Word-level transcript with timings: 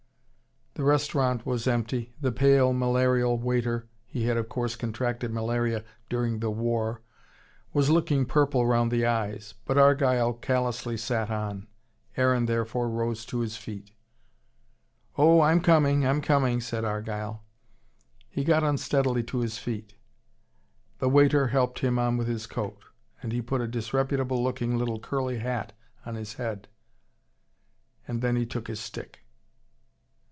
The 0.75 0.85
restaurant 0.85 1.45
was 1.45 1.67
empty, 1.67 2.13
the 2.21 2.31
pale, 2.31 2.71
malarial 2.71 3.37
waiter 3.37 3.89
he 4.05 4.23
had 4.23 4.37
of 4.37 4.47
course 4.47 4.77
contracted 4.77 5.29
malaria 5.31 5.83
during 6.07 6.39
the 6.39 6.49
war 6.49 7.01
was 7.73 7.89
looking 7.89 8.25
purple 8.25 8.65
round 8.65 8.89
the 8.89 9.05
eyes. 9.05 9.53
But 9.65 9.77
Argyle 9.77 10.31
callously 10.31 10.95
sat 10.95 11.29
on. 11.29 11.67
Aaron 12.15 12.45
therefore 12.45 12.89
rose 12.89 13.25
to 13.27 13.39
his 13.41 13.57
feet. 13.57 13.91
"Oh, 15.17 15.41
I'm 15.41 15.59
coming, 15.59 16.07
I'm 16.07 16.21
coming," 16.21 16.61
said 16.61 16.85
Argyle. 16.85 17.43
He 18.29 18.45
got 18.45 18.63
unsteadily 18.63 19.23
to 19.23 19.39
his 19.39 19.57
feet. 19.57 19.95
The 20.99 21.09
waiter 21.09 21.47
helped 21.47 21.79
him 21.79 21.99
on 21.99 22.15
with 22.15 22.29
his 22.29 22.47
coat: 22.47 22.85
and 23.21 23.33
he 23.33 23.41
put 23.41 23.59
a 23.61 23.67
disreputable 23.67 24.41
looking 24.41 24.77
little 24.77 24.99
curly 25.01 25.39
hat 25.39 25.73
on 26.05 26.15
his 26.15 26.35
head. 26.35 26.69
Then 28.07 28.37
he 28.37 28.45
took 28.45 28.69
his 28.69 28.79
stick. 28.79 29.17